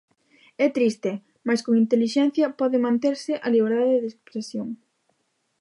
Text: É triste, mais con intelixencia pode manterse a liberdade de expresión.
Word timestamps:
É 0.65 0.67
triste, 0.77 1.11
mais 1.47 1.61
con 1.65 1.73
intelixencia 1.83 2.53
pode 2.59 2.83
manterse 2.85 3.33
a 3.45 3.47
liberdade 3.55 4.01
de 4.01 4.07
expresión. 4.13 4.67